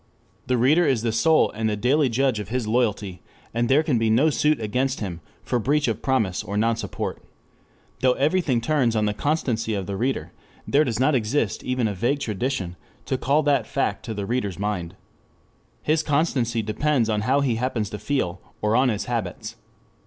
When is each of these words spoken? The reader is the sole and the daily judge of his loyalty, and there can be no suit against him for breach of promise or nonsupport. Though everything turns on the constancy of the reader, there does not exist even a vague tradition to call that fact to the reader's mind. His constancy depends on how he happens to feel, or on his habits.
The 0.47 0.57
reader 0.57 0.83
is 0.87 1.03
the 1.03 1.11
sole 1.11 1.51
and 1.51 1.69
the 1.69 1.75
daily 1.77 2.09
judge 2.09 2.39
of 2.39 2.49
his 2.49 2.65
loyalty, 2.67 3.21
and 3.53 3.69
there 3.69 3.83
can 3.83 3.99
be 3.99 4.09
no 4.09 4.31
suit 4.31 4.59
against 4.59 4.99
him 4.99 5.21
for 5.43 5.59
breach 5.59 5.87
of 5.87 6.01
promise 6.01 6.41
or 6.41 6.57
nonsupport. 6.57 7.21
Though 7.99 8.13
everything 8.13 8.61
turns 8.61 8.95
on 8.95 9.05
the 9.05 9.13
constancy 9.13 9.75
of 9.75 9.85
the 9.85 9.95
reader, 9.95 10.31
there 10.67 10.83
does 10.83 10.99
not 10.99 11.13
exist 11.13 11.63
even 11.63 11.87
a 11.87 11.93
vague 11.93 12.17
tradition 12.19 12.77
to 13.05 13.15
call 13.15 13.43
that 13.43 13.67
fact 13.67 14.03
to 14.05 14.15
the 14.15 14.25
reader's 14.25 14.57
mind. 14.57 14.95
His 15.83 16.01
constancy 16.01 16.63
depends 16.63 17.07
on 17.07 17.21
how 17.21 17.41
he 17.41 17.57
happens 17.57 17.91
to 17.91 17.99
feel, 17.99 18.41
or 18.59 18.75
on 18.75 18.89
his 18.89 19.05
habits. 19.05 19.55